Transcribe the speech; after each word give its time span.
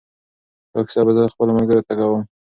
دا 0.73 0.79
کیسه 0.87 1.01
به 1.05 1.11
زه 1.17 1.31
خپلو 1.33 1.51
ملګرو 1.57 1.85
ته 1.87 1.93
کوم. 1.99 2.21